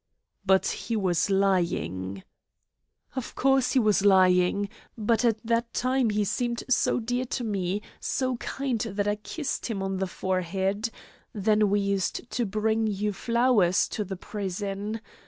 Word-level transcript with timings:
"But 0.47 0.65
he 0.65 0.95
was 0.95 1.29
lying!" 1.29 2.23
"Of 3.15 3.35
course 3.35 3.73
he 3.73 3.77
was 3.77 4.03
lying. 4.03 4.67
But 4.97 5.23
at 5.23 5.37
that 5.45 5.75
time 5.75 6.09
he 6.09 6.23
seemed 6.25 6.63
so 6.67 6.99
dear 6.99 7.25
to 7.25 7.43
me, 7.43 7.83
so 7.99 8.35
kind 8.37 8.79
that 8.81 9.07
I 9.07 9.17
kissed 9.17 9.67
him 9.67 9.83
on 9.83 9.97
the 9.97 10.07
forehead. 10.07 10.89
Then 11.33 11.69
we 11.69 11.81
used 11.81 12.31
to 12.31 12.47
bring 12.47 12.87
you 12.87 13.13
flowers 13.13 13.87
to 13.89 14.03
the 14.03 14.17
prison. 14.17 15.01